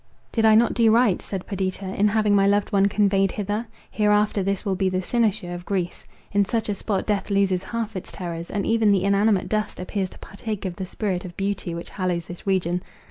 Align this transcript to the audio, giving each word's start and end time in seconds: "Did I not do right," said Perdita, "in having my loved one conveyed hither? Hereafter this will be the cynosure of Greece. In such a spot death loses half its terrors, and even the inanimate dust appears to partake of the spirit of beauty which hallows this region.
"Did 0.31 0.45
I 0.45 0.55
not 0.55 0.73
do 0.73 0.91
right," 0.91 1.21
said 1.21 1.45
Perdita, 1.45 1.85
"in 1.85 2.07
having 2.07 2.33
my 2.33 2.47
loved 2.47 2.71
one 2.71 2.87
conveyed 2.87 3.31
hither? 3.33 3.67
Hereafter 3.91 4.41
this 4.41 4.65
will 4.65 4.73
be 4.73 4.89
the 4.89 5.03
cynosure 5.03 5.53
of 5.53 5.63
Greece. 5.63 6.03
In 6.31 6.43
such 6.43 6.69
a 6.69 6.73
spot 6.73 7.05
death 7.05 7.29
loses 7.29 7.65
half 7.65 7.95
its 7.95 8.11
terrors, 8.11 8.49
and 8.49 8.65
even 8.65 8.91
the 8.91 9.03
inanimate 9.03 9.47
dust 9.47 9.79
appears 9.79 10.09
to 10.09 10.17
partake 10.17 10.65
of 10.65 10.75
the 10.77 10.87
spirit 10.87 11.23
of 11.23 11.37
beauty 11.37 11.75
which 11.75 11.89
hallows 11.91 12.25
this 12.25 12.47
region. 12.47 12.81